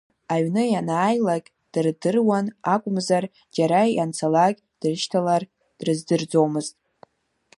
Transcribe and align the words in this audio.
Аҩны 0.33 0.63
ианааилак 0.69 1.45
дырдыруан 1.71 2.45
акәымзар, 2.73 3.23
џьара 3.55 3.81
ианцалак 3.95 4.55
дрышьҭалар, 4.79 5.43
дрыздырӡомызт. 5.79 6.75